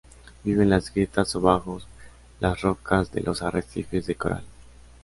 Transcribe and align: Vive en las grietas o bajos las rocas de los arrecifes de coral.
Vive 0.43 0.63
en 0.63 0.71
las 0.71 0.91
grietas 0.91 1.35
o 1.35 1.41
bajos 1.41 1.87
las 2.39 2.61
rocas 2.63 3.11
de 3.11 3.21
los 3.21 3.43
arrecifes 3.43 4.07
de 4.07 4.15
coral. 4.15 4.43